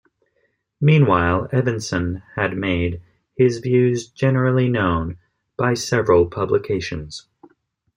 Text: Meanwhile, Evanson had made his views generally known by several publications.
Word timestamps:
Meanwhile, 0.81 1.49
Evanson 1.51 2.23
had 2.35 2.57
made 2.57 3.03
his 3.35 3.59
views 3.59 4.07
generally 4.09 4.67
known 4.67 5.19
by 5.59 5.75
several 5.75 6.25
publications. 6.25 7.27